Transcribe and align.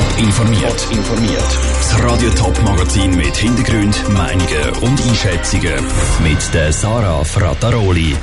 Top 0.00 0.18
informiert. 0.18 0.88
informiert. 0.90 1.58
Das 1.78 2.02
Radio 2.02 2.30
Top 2.30 2.62
Magazin 2.64 3.14
mit 3.16 3.36
Hintergrund, 3.36 4.08
Meinungen 4.08 4.70
und 4.80 4.98
Einschätzungen 4.98 5.84
mit 6.22 6.54
der 6.54 6.72
Sarah 6.72 7.22
Frataroli. 7.22 8.16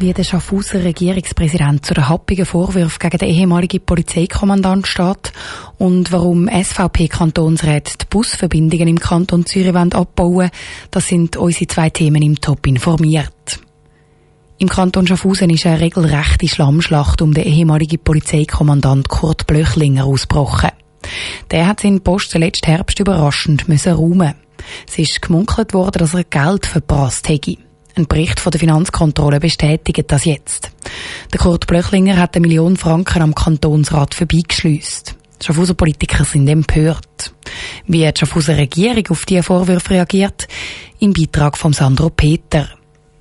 Wie 0.00 0.12
der 0.12 0.22
Schaffhauser 0.22 0.84
Regierungspräsident 0.84 1.86
zu 1.86 1.94
den 1.94 2.10
happigen 2.10 2.44
Vorwürfen 2.44 2.98
gegen 2.98 3.16
den 3.16 3.30
ehemaligen 3.30 3.80
Polizeikommandant 3.80 4.86
steht 4.86 5.32
und 5.78 6.12
warum 6.12 6.46
SVP-Kantonsräte 6.46 7.96
die 8.02 8.06
Busverbindungen 8.10 8.88
im 8.88 9.00
Kanton 9.00 9.46
Zürich 9.46 9.74
abbauen 9.74 10.50
das 10.90 11.08
sind 11.08 11.38
unsere 11.38 11.68
zwei 11.68 11.88
Themen 11.88 12.20
im 12.20 12.38
Top 12.38 12.66
informiert. 12.66 13.60
Im 14.58 14.68
Kanton 14.68 15.06
Schaffhausen 15.06 15.48
ist 15.48 15.64
eine 15.64 15.80
regelrechte 15.80 16.48
Schlammschlacht 16.48 17.22
um 17.22 17.32
den 17.32 17.44
ehemaligen 17.44 17.98
Polizeikommandant 17.98 19.08
Kurt 19.08 19.46
Blöchlinger 19.46 20.04
ausgebrochen. 20.04 20.70
Der 21.50 21.66
hat 21.66 21.80
seinen 21.80 22.00
Posten 22.00 22.40
letzten 22.40 22.70
Herbst 22.70 22.98
überraschend 23.00 23.68
müssen 23.68 23.92
räumen. 23.92 24.34
Es 24.88 24.98
ist 24.98 25.22
gemunkelt 25.22 25.74
worden, 25.74 25.98
dass 25.98 26.14
er 26.14 26.24
Geld 26.24 26.66
verprasst 26.66 27.28
hätte. 27.28 27.56
Ein 27.96 28.06
Bericht 28.06 28.40
von 28.40 28.50
der 28.50 28.58
Finanzkontrolle 28.58 29.38
bestätigt 29.38 30.04
das 30.08 30.24
jetzt. 30.24 30.72
Der 31.32 31.38
Kurt 31.38 31.66
Blöchlinger 31.66 32.16
hat 32.16 32.34
eine 32.34 32.46
Million 32.46 32.76
Franken 32.76 33.22
am 33.22 33.34
Kantonsrat 33.34 34.14
vorbeigeschleust. 34.14 35.14
Die 35.40 35.46
Schaffhauser 35.46 35.74
Politiker 35.74 36.24
sind 36.24 36.48
empört. 36.48 37.34
Wie 37.86 37.98
die 37.98 38.12
Schaffhauser 38.18 38.56
Regierung 38.56 39.04
auf 39.10 39.24
diese 39.26 39.42
Vorwürfe 39.42 39.90
reagiert? 39.90 40.48
Im 40.98 41.12
Beitrag 41.12 41.56
von 41.56 41.72
Sandro 41.72 42.10
Peter. 42.10 42.68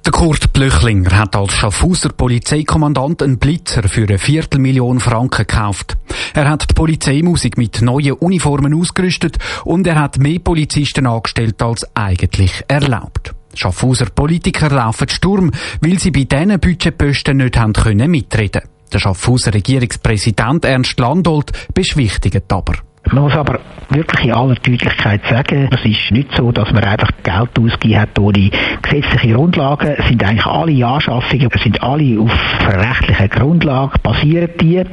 Der 0.06 0.12
Kurt 0.12 0.52
Blöchlinger 0.52 1.18
hat 1.18 1.34
als 1.34 1.54
Schaffhauser 1.54 2.10
Polizeikommandant 2.10 3.24
einen 3.24 3.38
Blitzer 3.38 3.88
für 3.88 4.04
eine 4.04 4.18
Viertelmillion 4.18 5.00
Franken 5.00 5.48
gekauft. 5.48 5.96
Er 6.34 6.50
hat 6.50 6.70
die 6.70 6.74
Polizeimusik 6.74 7.58
mit 7.58 7.82
neuen 7.82 8.12
Uniformen 8.12 8.74
ausgerüstet 8.74 9.38
und 9.64 9.88
er 9.88 9.96
hat 9.96 10.18
mehr 10.18 10.40
Polizisten 10.40 11.08
angestellt 11.08 11.62
als 11.62 11.88
eigentlich 11.96 12.66
erlaubt. 12.68 13.34
Schaffhauser 13.54 14.08
Politiker 14.08 14.70
laufen 14.70 15.08
Sturm, 15.08 15.52
weil 15.80 15.98
sie 16.00 16.12
bei 16.12 16.26
diesen 16.26 16.60
Budgetposten 16.60 17.38
nicht 17.38 17.58
haben 17.58 17.72
können 17.72 18.12
mitreden. 18.12 18.64
Der 18.92 19.00
Schaffhauser 19.00 19.54
Regierungspräsident 19.54 20.66
Ernst 20.66 21.00
Landolt 21.00 21.54
beschwichtigt 21.74 22.52
aber. 22.52 22.74
Man 23.12 23.24
muss 23.24 23.36
aber 23.36 23.60
wirklich 23.90 24.26
in 24.26 24.34
aller 24.34 24.56
Deutlichkeit 24.56 25.22
sagen, 25.30 25.70
es 25.72 25.86
ist 25.86 26.12
nicht 26.12 26.34
so, 26.36 26.52
dass 26.52 26.72
man 26.72 26.84
einfach 26.84 27.10
Geld 27.22 27.60
ausgegeben 27.60 28.00
hat 28.00 28.18
ohne 28.18 28.50
gesetzliche 28.82 29.34
Grundlagen. 29.34 29.96
Es 29.98 30.08
sind 30.08 30.24
eigentlich 30.24 30.46
alle 30.46 30.86
Anschaffungen, 30.86 31.50
es 31.54 31.62
sind 31.62 31.84
alle 31.84 32.20
auf 32.20 32.32
rechtlichen 32.66 33.30
Grundlagen 33.30 34.00
basieren 34.02 34.50
die. 34.60 34.84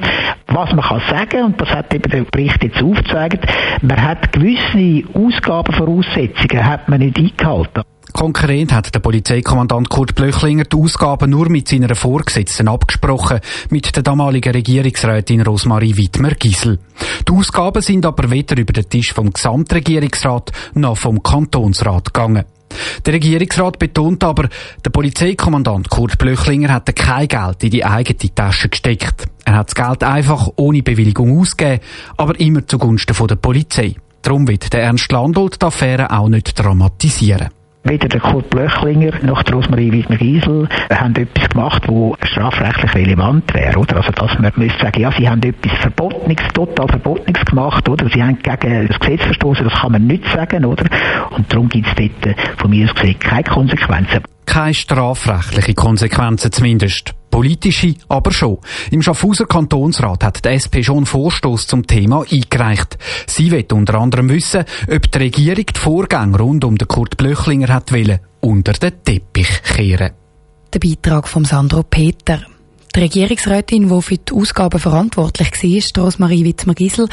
Was 0.49 0.73
man 0.73 0.85
kann 0.85 1.01
sagen, 1.09 1.45
und 1.45 1.61
das 1.61 1.71
hat 1.71 1.95
eben 1.95 2.11
der 2.11 2.25
Bericht 2.25 2.63
jetzt 2.65 2.83
aufgezeigt, 2.83 3.47
man 3.83 4.03
hat 4.03 4.33
gewisse 4.33 5.09
Ausgabenvoraussetzungen 5.15 6.67
hat 6.67 6.89
man 6.89 6.99
nicht 6.99 7.17
eingehalten. 7.17 7.83
Konkret 8.13 8.73
hat 8.73 8.95
der 8.95 9.01
Polizeikommandant 9.01 9.89
Kurt 9.89 10.15
Blöchlinger 10.15 10.65
die 10.65 10.77
Ausgaben 10.77 11.31
nur 11.31 11.49
mit 11.49 11.69
seiner 11.69 11.95
Vorgesetzten 11.95 12.69
abgesprochen, 12.69 13.41
mit 13.71 13.95
der 13.95 14.03
damaligen 14.03 14.53
Regierungsrätin 14.53 15.43
Rosmarie 15.43 15.97
Wittmer-Gisel. 15.97 16.79
Die 17.29 17.33
Ausgaben 17.33 17.83
sind 17.83 18.07
aber 18.07 18.31
weder 18.31 18.59
über 18.59 18.73
den 18.73 18.89
Tisch 18.89 19.13
vom 19.13 19.33
Gesamtregierungsrat 19.33 20.53
noch 20.75 20.97
vom 20.97 21.23
Kantonsrat 21.23 22.13
gegangen. 22.13 22.45
Der 23.05 23.15
Regierungsrat 23.15 23.79
betont 23.79 24.23
aber, 24.25 24.49
der 24.85 24.91
Polizeikommandant 24.91 25.91
Kurt 25.91 26.19
Blöchlinger 26.19 26.73
hat 26.73 26.95
kein 26.95 27.29
Geld 27.29 27.65
in 27.65 27.71
die 27.71 27.85
eigene 27.85 28.35
Tasche 28.35 28.69
gesteckt. 28.69 29.27
Er 29.45 29.57
hat 29.57 29.69
das 29.69 29.75
Geld 29.75 30.05
einfach 30.05 30.49
ohne 30.57 30.83
Bewilligung 30.83 31.41
ausgegeben, 31.41 31.81
aber 32.17 32.39
immer 32.39 32.67
zugunsten 32.67 33.17
der 33.27 33.37
Polizei. 33.37 33.97
Darum 34.23 34.47
wird 34.47 34.73
der 34.73 34.83
Ernst 34.83 35.11
Landolt 35.11 35.61
die 35.61 35.67
Affäre 35.67 36.11
auch 36.11 36.29
nicht 36.29 36.59
dramatisieren. 36.59 37.49
Weder 37.83 38.09
der 38.09 38.21
Kurt 38.21 38.51
Blöchlinger 38.51 39.13
noch 39.23 39.43
der 39.43 39.55
Rosmarie 39.55 39.91
Wiesner-Giesel 39.91 40.69
haben 40.93 41.17
etwas 41.17 41.49
gemacht, 41.49 41.83
das 41.89 42.29
strafrechtlich 42.29 42.95
relevant 42.95 43.55
wäre, 43.55 43.79
oder? 43.79 43.97
Also, 43.97 44.13
dass 44.13 44.39
man 44.39 44.53
müsste 44.57 44.79
sagen, 44.79 45.01
ja, 45.01 45.11
sie 45.13 45.29
haben 45.29 45.43
etwas 45.43 45.73
Verbotenes, 45.79 46.37
total 46.53 46.89
Verbotenes 46.89 47.43
gemacht, 47.47 47.89
oder? 47.89 48.07
Sie 48.11 48.23
haben 48.23 48.39
gegen 48.39 48.87
das 48.87 49.01
Gesetz 49.01 49.23
verstoßen, 49.23 49.65
das 49.65 49.73
kann 49.81 49.93
man 49.93 50.07
nicht 50.07 50.27
sagen, 50.27 50.67
oder? 50.67 50.85
Und 51.31 51.51
darum 51.51 51.71
gibt 51.71 51.87
es 51.89 51.95
dort 51.95 52.37
von 52.59 52.71
mir 52.71 52.87
aus 52.87 52.95
gesehen 52.95 53.19
keine 53.19 53.45
Konsequenzen. 53.45 54.21
Keine 54.45 54.75
strafrechtliche 54.75 55.75
Konsequenzen 55.75 56.53
zumindest. 56.53 57.15
Politische 57.31 57.95
aber 58.09 58.33
schon. 58.33 58.59
Im 58.91 59.03
Schaffhauser 59.03 59.47
Kantonsrat 59.47 60.25
hat 60.25 60.45
die 60.45 60.49
SP 60.51 60.83
schon 60.83 60.99
einen 60.99 61.07
Vorstoß 61.07 61.67
zum 61.67 61.87
Thema 61.87 62.25
eingereicht. 62.31 62.99
Sie 63.27 63.51
wird 63.51 63.73
unter 63.73 63.95
anderem 63.95 64.29
wissen, 64.29 64.65
ob 64.93 65.11
die 65.11 65.19
Regierung 65.19 65.67
die 65.67 65.79
Vorgänge 65.79 66.39
rund 66.39 66.65
um 66.65 66.77
den 66.77 66.89
Kurt 66.89 67.17
Blöchlinger 67.17 67.69
hat 67.69 67.93
wollen, 67.93 68.21
unter 68.41 68.73
den 68.73 69.03
Teppich 69.05 69.63
kehren. 69.63 70.13
Der 70.73 70.79
Beitrag 70.79 71.29
von 71.29 71.45
Sandro 71.45 71.83
Peter. 71.83 72.43
Die 72.95 73.01
Regierungsrätin, 73.01 73.89
die 73.89 74.03
für 74.03 74.17
die 74.17 74.33
Ausgaben 74.33 74.81
verantwortlich 74.81 75.53
war, 75.53 76.05
Rosmarie 76.05 76.45
Wittmer-Gisel, 76.45 77.09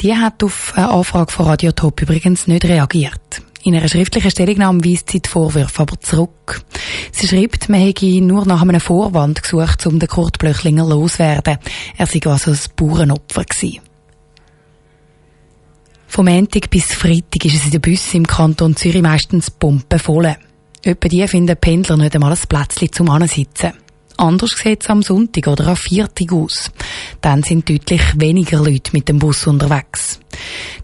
die 0.00 0.14
hat 0.16 0.42
auf 0.42 0.72
eine 0.74 0.90
Anfrage 0.90 1.32
von 1.32 1.46
Radio 1.46 1.72
Top 1.72 2.00
übrigens 2.00 2.46
nicht 2.46 2.64
reagiert. 2.64 3.42
In 3.64 3.74
einer 3.74 3.88
schriftlichen 3.88 4.30
Stellungnahme 4.30 4.84
weist 4.84 5.10
sie 5.10 5.20
die 5.20 5.28
Vorwürfe 5.28 5.82
aber 5.82 6.00
zurück. 6.00 6.62
Sie 7.10 7.26
schreibt, 7.26 7.68
man 7.68 7.80
hätte 7.80 8.06
nur 8.20 8.46
nach 8.46 8.62
einem 8.62 8.80
Vorwand 8.80 9.42
gesucht, 9.42 9.86
um 9.86 9.98
den 9.98 10.08
Kurt 10.08 10.38
Blöchlinger 10.38 10.86
loszuwerden. 10.86 11.58
Er 11.96 12.06
sei 12.06 12.20
also 12.24 12.52
ein 12.52 12.58
Bauernopfer 12.76 13.44
gewesen. 13.44 13.80
Vom 16.06 16.24
Montag 16.24 16.70
bis 16.70 16.86
Freitag 16.94 17.44
ist 17.44 17.56
es 17.56 17.64
in 17.66 17.70
den 17.72 17.80
Bussen 17.80 18.16
im 18.18 18.26
Kanton 18.26 18.76
Zürich 18.76 19.02
meistens 19.02 19.50
pumpenvoll. 19.50 20.36
Etwa 20.82 21.08
die 21.08 21.28
finden 21.28 21.56
Pendler 21.56 21.96
nicht 21.96 22.14
einmal 22.14 22.32
ein 22.32 22.38
Plätzchen 22.48 22.92
zum 22.92 23.10
Ansitzen. 23.10 23.72
Anders 24.18 24.50
sieht 24.50 24.82
es 24.82 24.90
am 24.90 25.02
Sonntag 25.02 25.46
oder 25.46 25.68
am 25.68 25.76
Viertag 25.76 26.32
aus. 26.32 26.70
Dann 27.20 27.44
sind 27.44 27.68
deutlich 27.68 28.02
weniger 28.16 28.58
Leute 28.58 28.90
mit 28.92 29.08
dem 29.08 29.20
Bus 29.20 29.46
unterwegs. 29.46 30.18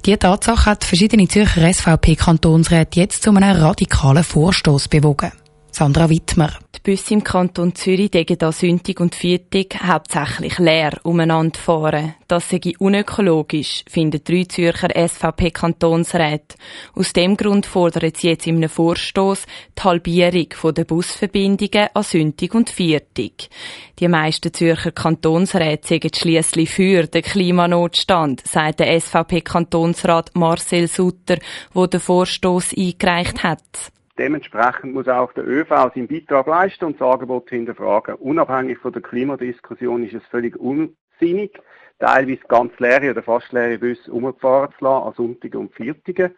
Diese 0.07 0.21
Tatsache 0.21 0.71
hat 0.71 0.85
verschiedene 0.85 1.27
Zürcher 1.27 1.73
SVP-Kantonsräte 1.73 3.01
jetzt 3.01 3.25
zu 3.25 3.31
einem 3.31 3.57
radikalen 3.57 4.23
Vorstoß 4.23 4.87
bewogen. 4.87 5.33
Sandra 5.75 6.09
Wittmer. 6.09 6.53
Die 6.77 6.93
Busse 6.93 7.15
im 7.15 7.25
Kanton 7.25 7.75
Zürich 7.75 8.13
degen 8.13 8.39
da 8.39 8.53
Sündig 8.53 9.01
und 9.01 9.17
Viertig 9.17 9.77
hauptsächlich 9.85 10.61
leer 10.61 11.01
umeinander 11.03 11.59
fahren. 11.59 12.15
Das 12.29 12.49
sei 12.49 12.61
unökologisch, 12.79 13.83
finden 13.89 14.23
drei 14.23 14.45
Zürcher 14.45 14.91
SVP-Kantonsräte. 14.95 16.55
Aus 16.95 17.13
dem 17.13 17.37
Grund 17.37 17.67
fordern 17.67 18.13
sie 18.17 18.29
jetzt 18.29 18.47
in 18.47 18.59
einem 18.59 18.69
Vorstoß 18.69 19.47
die 19.77 19.83
Halbierung 19.83 20.75
der 20.77 20.85
Busverbindungen 20.85 21.89
an 21.93 22.03
Sündig 22.05 22.55
und 22.55 22.71
Viertig. 22.71 23.51
Die 23.99 24.07
meisten 24.07 24.55
Zürcher 24.55 24.93
Kantonsräte 24.93 25.89
sagen 25.89 26.15
schliesslich 26.15 26.71
für 26.71 27.09
den 27.09 27.23
Klimanotstand, 27.23 28.47
sagt 28.47 28.79
der 28.79 29.01
SVP-Kantonsrat 29.01 30.31
Marcel 30.35 30.87
Sutter, 30.87 31.39
wo 31.73 31.89
den 31.89 31.99
Vorstoß 31.99 32.75
eingereicht 32.79 33.43
hat. 33.43 33.91
Dementsprechend 34.17 34.95
muss 34.95 35.09
auch 35.09 35.33
der 35.33 35.47
ÖV 35.47 35.69
seinen 35.69 36.07
Beitrag 36.07 36.47
leisten 36.47 36.85
und 36.85 37.01
das 37.01 37.09
Angebot 37.09 37.51
hinterfragen. 37.51 38.15
Unabhängig 38.17 38.79
von 38.79 38.93
der 38.93 39.03
Klimadiskussion 39.03 40.05
ist 40.05 40.15
es 40.15 40.25
völlig 40.31 40.57
unsinnig, 40.57 41.59
teilweise 41.99 42.41
ganz 42.47 42.73
leere 42.79 43.11
oder 43.11 43.23
fast 43.23 43.53
leere 43.53 43.79
Busse 43.79 44.13
umgefahren 44.13 44.73
zu 44.79 44.85
lassen 44.85 45.07
an 45.07 45.15
Sonntagen 45.15 45.61
und 45.61 45.75
Viertagen. 45.75 46.35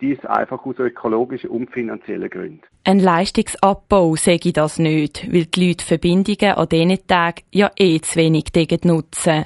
Dies 0.00 0.24
einfach 0.24 0.64
aus 0.64 0.78
ökologischen 0.78 1.50
und 1.50 1.70
finanziellen 1.70 2.30
Gründen. 2.30 2.62
Ein 2.84 2.98
Leistungsabbau 2.98 4.16
sage 4.16 4.52
das 4.52 4.78
nicht, 4.78 5.30
weil 5.32 5.44
die 5.44 5.68
Leute 5.68 5.84
Verbindungen 5.84 6.54
an 6.56 6.68
diesen 6.68 7.06
Tagen 7.06 7.42
ja 7.52 7.70
eh 7.76 8.00
zu 8.00 8.16
wenig 8.16 8.46
nutzen. 8.84 9.44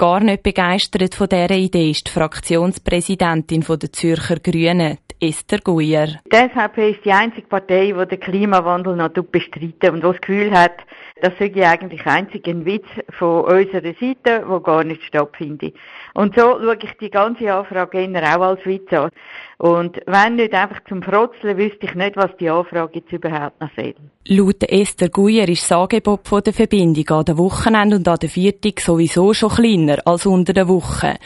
Gar 0.00 0.20
nicht 0.20 0.44
begeistert 0.44 1.16
von 1.16 1.28
dieser 1.28 1.50
Idee 1.50 1.90
ist 1.90 2.06
die 2.06 2.12
Fraktionspräsidentin 2.12 3.64
der 3.68 3.92
Zürcher 3.92 4.38
Grünen, 4.38 4.98
Esther 5.20 5.58
Guyer. 5.58 6.20
Die 6.32 6.36
SVP 6.36 6.90
ist 6.92 7.04
die 7.04 7.10
einzige 7.10 7.48
Partei, 7.48 7.92
die 7.92 8.06
den 8.06 8.20
Klimawandel 8.20 8.94
noch 8.94 9.08
bestreitet 9.08 9.90
und 9.90 10.04
das 10.04 10.20
Gefühl 10.20 10.52
hat, 10.52 10.76
das 11.20 11.32
sei 11.40 11.52
eigentlich 11.68 12.06
einzig 12.06 12.46
ein 12.46 12.64
Witz 12.64 12.86
von 13.10 13.44
unserer 13.44 13.92
Seite, 14.00 14.44
wo 14.46 14.60
gar 14.60 14.84
nicht 14.84 15.02
stattfindet. 15.02 15.74
Und 16.14 16.36
so 16.36 16.60
schaue 16.60 16.78
ich 16.80 16.92
die 17.00 17.10
ganze 17.10 17.52
Anfrage 17.52 17.98
eher 17.98 18.36
auch 18.36 18.42
als 18.42 18.64
Witz 18.66 18.92
an. 18.92 19.10
Und 19.58 20.00
wenn 20.06 20.36
nicht 20.36 20.54
einfach 20.54 20.78
zum 20.88 21.02
Frotzeln, 21.02 21.58
wüsste 21.58 21.86
ich 21.86 21.94
nicht, 21.94 22.16
was 22.16 22.36
die 22.38 22.48
Anfrage 22.48 23.00
jetzt 23.00 23.12
überhaupt 23.12 23.60
noch 23.60 23.70
soll. 23.74 23.94
Laut 24.26 24.62
Esther 24.62 25.08
Guyer 25.08 25.48
ist 25.48 25.68
das 25.68 25.72
Angebot 25.72 26.46
der 26.46 26.52
Verbindung 26.52 27.08
an 27.08 27.24
den 27.24 27.38
Wochenende 27.38 27.96
und 27.96 28.06
an 28.06 28.18
den 28.18 28.28
Viertag 28.28 28.78
sowieso 28.78 29.34
schon 29.34 29.50
kleiner 29.88 30.06
als 30.06 30.26
unter 30.26 30.52
der 30.52 30.68
Woche. 30.68 31.16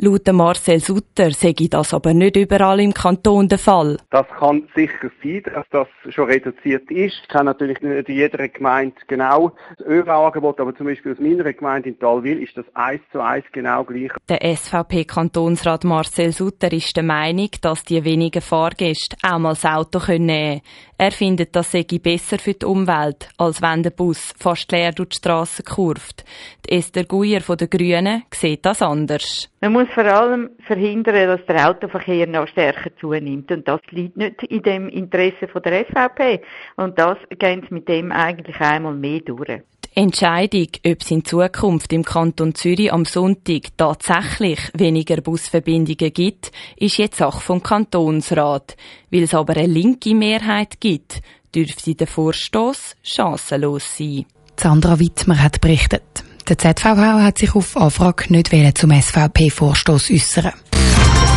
Laut 0.00 0.32
Marcel 0.32 0.78
Sutter 0.78 1.32
sei 1.32 1.54
das 1.68 1.92
aber 1.92 2.14
nicht 2.14 2.36
überall 2.36 2.78
im 2.78 2.94
Kanton 2.94 3.48
der 3.48 3.58
Fall. 3.58 3.96
Das 4.10 4.28
kann 4.38 4.68
sicher 4.72 5.10
sein, 5.20 5.42
dass 5.52 5.66
das 5.70 6.14
schon 6.14 6.26
reduziert 6.26 6.88
ist. 6.88 7.20
Ich 7.20 7.28
kenne 7.28 7.46
natürlich 7.46 7.80
nicht 7.80 8.08
in 8.08 8.14
jeder 8.14 8.46
Gemeinde 8.46 8.94
genau 9.08 9.52
das 9.76 9.84
ÖV-Angebot, 9.88 10.60
aber 10.60 10.76
zum 10.76 10.86
Beispiel 10.86 11.12
aus 11.14 11.18
meiner 11.18 11.52
Gemeinde 11.52 11.88
in 11.88 11.98
Talwil 11.98 12.40
ist 12.40 12.56
das 12.56 12.64
eins 12.74 13.02
zu 13.10 13.20
eins 13.20 13.44
genau 13.50 13.82
gleich. 13.82 14.12
Der 14.28 14.40
SVP-Kantonsrat 14.40 15.82
Marcel 15.82 16.30
Sutter 16.30 16.72
ist 16.72 16.96
der 16.96 17.02
Meinung, 17.02 17.50
dass 17.60 17.82
die 17.82 18.04
wenigen 18.04 18.40
Fahrgäste 18.40 19.16
auch 19.22 19.40
mal 19.40 19.54
das 19.54 19.64
Auto 19.64 19.98
nehmen 19.98 20.28
können. 20.28 20.60
Er 20.96 21.12
findet, 21.12 21.56
das 21.56 21.72
sei 21.72 21.84
besser 21.84 22.38
für 22.38 22.54
die 22.54 22.66
Umwelt, 22.66 23.28
als 23.36 23.62
wenn 23.62 23.82
der 23.82 23.90
Bus 23.90 24.34
fast 24.38 24.70
leer 24.70 24.92
durch 24.92 25.10
die 25.10 25.16
Strasse 25.16 25.62
kurft. 25.62 26.24
Die 26.66 26.76
Esther 26.76 27.04
Guyer 27.04 27.40
von 27.40 27.56
den 27.56 27.70
Grünen 27.70 28.24
sieht 28.32 28.66
das 28.66 28.82
anders. 28.82 29.48
Man 29.60 29.87
muss 29.88 29.94
vor 29.94 30.04
allem 30.04 30.50
verhindern, 30.66 31.28
dass 31.28 31.46
der 31.46 31.68
Autoverkehr 31.68 32.26
noch 32.26 32.48
stärker 32.48 32.90
zunimmt. 33.00 33.50
Und 33.50 33.66
das 33.66 33.80
liegt 33.90 34.16
nicht 34.16 34.42
in 34.44 34.62
dem 34.62 34.88
Interesse 34.88 35.48
von 35.48 35.62
der 35.62 35.84
SVP. 35.86 36.40
Und 36.76 36.98
das 36.98 37.18
gehen 37.38 37.64
sie 37.68 37.74
mit 37.74 37.88
dem 37.88 38.12
eigentlich 38.12 38.60
einmal 38.60 38.94
mehr 38.94 39.20
durch. 39.20 39.46
Die 39.48 40.00
Entscheidung, 40.00 40.68
ob 40.86 41.00
es 41.00 41.10
in 41.10 41.24
Zukunft 41.24 41.92
im 41.92 42.04
Kanton 42.04 42.54
Zürich 42.54 42.92
am 42.92 43.04
Sonntag 43.04 43.62
tatsächlich 43.76 44.60
weniger 44.74 45.20
Busverbindungen 45.20 46.12
gibt, 46.12 46.52
ist 46.76 46.98
jetzt 46.98 47.18
Sache 47.18 47.40
vom 47.40 47.62
Kantonsrat. 47.62 48.76
Weil 49.10 49.22
es 49.22 49.34
aber 49.34 49.56
eine 49.56 49.66
linke 49.66 50.14
Mehrheit 50.14 50.80
gibt, 50.80 51.20
dürfte 51.54 51.94
der 51.94 52.06
Vorstoß 52.06 52.96
chancenlos 53.02 53.96
sein. 53.96 54.26
Sandra 54.56 54.98
Wittmer 54.98 55.42
hat 55.42 55.60
berichtet. 55.60 56.27
Der 56.48 56.56
ZVH 56.56 57.22
hat 57.22 57.36
sich 57.38 57.54
auf 57.54 57.76
Anfrage 57.76 58.32
nicht 58.32 58.78
zum 58.78 58.90
SVP-Vorstoß 58.90 60.10
äußern. 60.10 60.52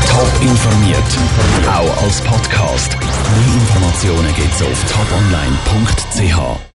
Top 0.07 0.41
informiert, 0.41 0.97
auch 1.67 2.03
als 2.03 2.21
Podcast. 2.21 2.95
Mehr 2.97 3.53
Informationen 3.61 4.33
gibt's 4.35 4.61
auf 4.61 4.83
toponline.ch. 4.85 6.61